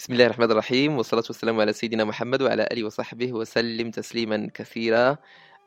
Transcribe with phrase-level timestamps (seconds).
[0.00, 5.16] بسم الله الرحمن الرحيم والصلاة والسلام على سيدنا محمد وعلى آله وصحبه وسلم تسليما كثيرا.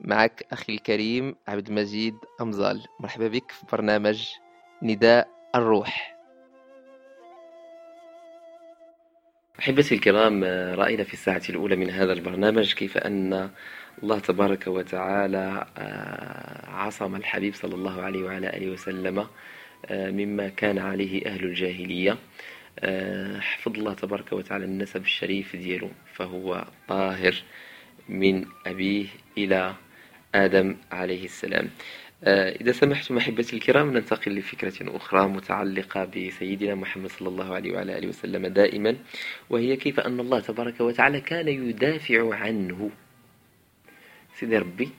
[0.02, 2.82] معك أخي الكريم عبد المجيد أمزال.
[3.00, 4.28] مرحبا بك في برنامج
[4.82, 6.18] نداء الروح.
[9.60, 10.44] أحبتي الكرام
[10.74, 13.50] رأينا في الساعة الأولى من هذا البرنامج كيف أن
[14.04, 19.28] الله تبارك وتعالى آه، عصم الحبيب صلى الله عليه وعلى آله وسلم
[19.86, 22.18] آه، مما كان عليه أهل الجاهلية.
[23.40, 27.36] حفظ الله تبارك وتعالى النسب الشريف ديالو فهو طاهر
[28.10, 29.06] من أبيه
[29.38, 29.76] إلى
[30.36, 31.70] آدم عليه السلام.
[32.24, 37.98] آه، إذا سمحتم أحبتي الكرام ننتقل لفكرة أخرى متعلقة بسيدنا محمد صلى الله عليه وعلى
[37.98, 38.96] آله وسلم دائما
[39.50, 42.92] وهي كيف أن الله تبارك وتعالى كان يدافع عنه.
[44.36, 44.90] سيدي ربي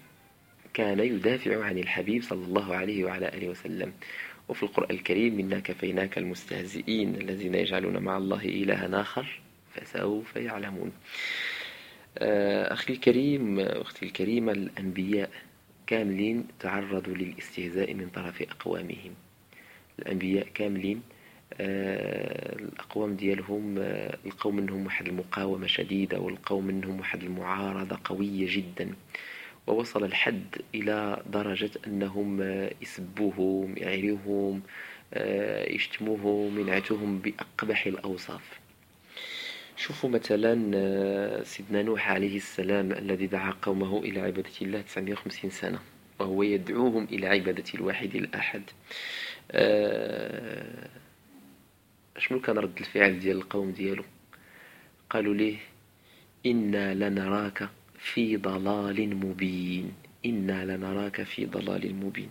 [0.74, 3.92] كان يدافع عن الحبيب صلى الله عليه وعلى آله وسلم.
[4.48, 9.40] وفي القرآن الكريم إنا كفيناك المستهزئين الذين يجعلون مع الله إلها آخر
[9.74, 10.92] فسوف يعلمون.
[12.18, 15.30] آه، أخي الكريم أختي الكريمة الأنبياء
[15.86, 19.14] كاملين تعرضوا للاستهزاء من طرف أقوامهم.
[19.98, 21.02] الأنبياء كاملين
[21.60, 28.94] آه، الأقوام ديالهم آه، القوم منهم واحد المقاومة شديدة والقوم منهم واحد المعارضة قوية جدا.
[29.66, 32.42] ووصل الحد إلى درجة أنهم
[32.82, 34.62] يسبوهم يعيروهم
[35.74, 38.58] يشتموهم ينعتوهم بأقبح الأوصاف.
[39.76, 40.54] شوفوا مثلا
[41.44, 45.78] سيدنا نوح عليه السلام الذي دعا قومه إلى عبادة الله 950 سنة
[46.18, 48.62] وهو يدعوهم إلى عبادة الواحد الأحد.
[52.18, 54.04] شنو كان رد الفعل ديال القوم ديالو؟
[55.10, 55.56] قالوا ليه
[56.46, 57.68] إنا لنراك
[58.04, 59.92] في ضلال مبين.
[60.26, 62.28] إنا لنراك في ضلال مبين.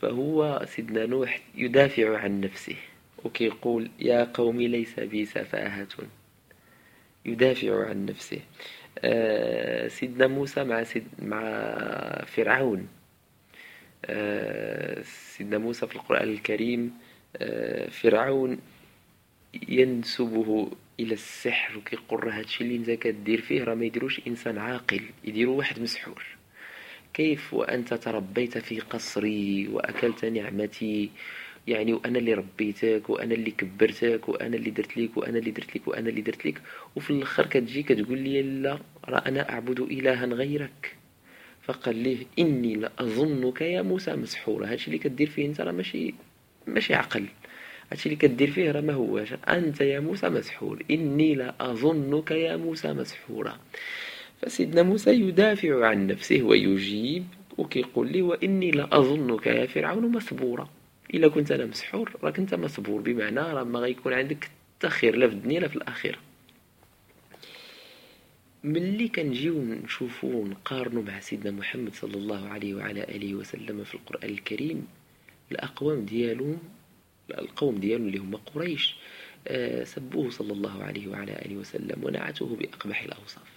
[0.00, 2.76] فهو سيدنا نوح يدافع عن نفسه.
[3.24, 5.88] وكيقول يا قوم ليس بي سفاهة.
[7.26, 8.40] يدافع عن نفسه.
[8.98, 11.42] آه، سيدنا موسى مع سيد مع
[12.26, 12.88] فرعون.
[14.04, 16.94] آه، سيدنا موسى في القرآن الكريم
[17.36, 18.58] آه، فرعون
[19.68, 25.00] ينسبه إلى السحر وكيقول راه هادشي اللي إنت كدير فيه راه ما يديروش إنسان عاقل
[25.24, 26.24] يديروا واحد مسحور.
[27.14, 31.10] كيف وأنت تربيت في قصري وأكلت نعمتي؟
[31.66, 35.88] يعني وأنا اللي ربيتك وأنا اللي كبرتك وأنا اللي درت لك وأنا اللي درت لك
[35.88, 36.62] وأنا اللي درت لك
[36.96, 38.78] وفي الآخر كتجي كتقول لي لا
[39.08, 40.96] راه أنا أعبد الها غيرك.
[41.62, 44.66] فقال ليه إني لأظنك يا موسى مسحورا.
[44.66, 46.14] هادشي اللي كدير فيه أنت راه ماشي
[46.66, 47.26] ماشي عقل.
[47.90, 50.82] هادشي اللي كدير فيه راه ما هواش أنت يا موسى مسحور.
[50.90, 53.58] إني لا أظنك يا موسى مسحورا.
[54.42, 57.24] فسيدنا موسى يدافع عن نفسه ويجيب
[57.58, 60.68] وكيقول لي وإني لا أظنك يا فرعون مسبورا.
[61.14, 63.00] إلا كنت أنا مسحور راك أنت مسبور.
[63.00, 66.18] بمعنى راه ما غيكون عندك التخير لا في الدنيا لا في الآخرة.
[68.64, 74.30] ملي كنجيو نشوفو ونقارنو مع سيدنا محمد صلى الله عليه وعلى آله وسلم في القرآن
[74.30, 74.86] الكريم
[75.52, 76.58] الأقوام ديالهم
[77.38, 78.96] القوم ديالو اللي هما قريش
[79.48, 83.50] آه، سبوه صلى الله عليه وعلى آله وسلم ونعتوه بأقبح الأوصاف.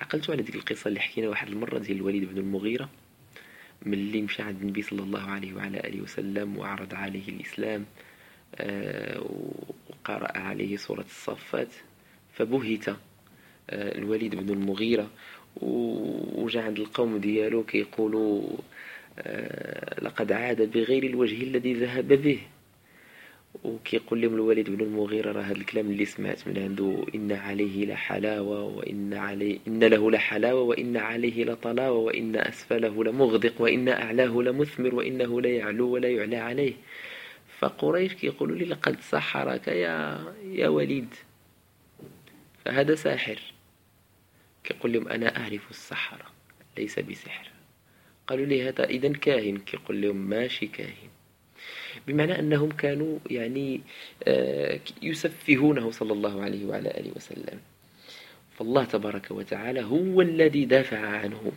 [0.00, 2.88] عقلتوا على ديك القصة اللي حكينا واحد المرة ديال الوليد بن المغيرة
[3.82, 7.84] ملي مشى عند النبي صلى الله عليه وعلى آله وسلم وعرض عليه الإسلام
[8.54, 9.20] آه،
[9.90, 11.68] وقرأ عليه سورة الصفات
[12.32, 15.10] فبهت آه، الوليد بن المغيرة.
[15.62, 18.56] وجاء عند القوم ديالو كيقولوا
[20.02, 22.40] لقد عاد بغير الوجه الذي ذهب به.
[23.64, 28.62] وكيقول لهم الوالد بن المغيرة راه هذا الكلام اللي سمعت من عنده إن عليه لحلاوة
[28.62, 35.40] وإن عليه إن له لحلاوة وإن عليه لطلاوة وإن أسفله لمغدق وإن أعلاه لمثمر وإنه
[35.40, 36.74] لا يعلو ولا يعلى عليه.
[37.58, 41.14] فقريش كيقولوا لي لقد سحرك يا يا وليد.
[42.64, 43.40] فهذا ساحر.
[44.64, 46.26] كيقول لهم أنا أعرف السحرة
[46.76, 47.48] ليس بسحر.
[48.26, 49.56] قالوا لي هذا إذا كاهن.
[49.58, 51.08] كيقول لهم ماشي كاهن.
[52.06, 53.80] بمعنى أنهم كانوا يعني
[54.28, 57.60] آه، يسفهونه صلى الله عليه وعلى آله وسلم.
[58.58, 61.52] فالله تبارك وتعالى هو الذي دافع عنه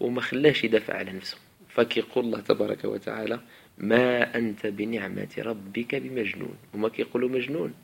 [0.00, 1.38] وما خلاش يدافع على نفسه.
[1.68, 3.40] فكيقول الله تبارك وتعالى
[3.78, 6.56] ما أنت بنعمة ربك بمجنون.
[6.74, 7.74] وما كيقولوا مجنون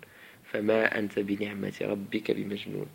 [0.53, 2.87] فما أنت بنعمة ربك بمجنون.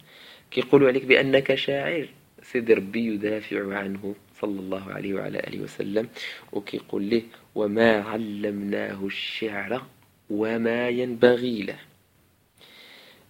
[0.51, 2.07] كيقولوا عليك بأنك شاعر
[2.43, 4.15] سيدي ربي يدافع عنه.
[4.41, 6.09] صلى الله عليه وعلى آله وسلم.
[6.53, 7.21] وكيقول له
[7.55, 9.81] وما علمناه الشعر
[10.29, 11.79] وما ينبغي له.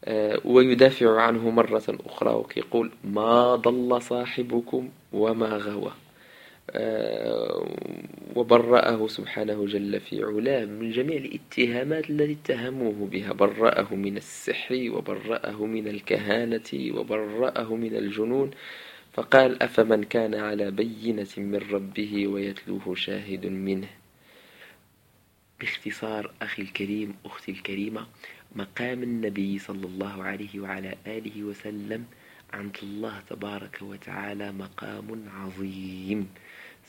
[0.05, 2.33] آه، ويدافع عنه مرة أخرى.
[2.33, 5.91] وكيقول ما ضل صاحبكم وما غوى.
[6.71, 7.67] آه،
[8.35, 13.33] وبرأه سبحانه جل في علاه من جميع الاتهامات التي اتهموه بها.
[13.33, 18.51] برأه من السحر وبرأه من الكهانة وبرأه من الجنون.
[19.19, 23.87] فقال أفمن كان على بينة من ربه ويتلوه شاهد منه؟
[25.59, 28.07] باختصار أخي الكريم أختي الكريمة
[28.55, 32.05] مقام النبي صلى الله عليه وعلى آله وسلم
[32.53, 36.29] عند الله تبارك وتعالى مقام عظيم.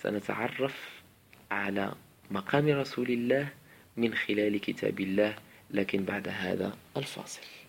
[0.03, 1.03] سنتعرف
[1.51, 1.95] على
[2.31, 3.49] مقام رسول الله
[3.97, 5.37] من خلال كتاب الله
[5.71, 7.60] لكن بعد هذا الفاصل.